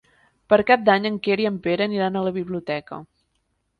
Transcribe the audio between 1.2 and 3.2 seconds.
Quer i en Pere aniran a la biblioteca.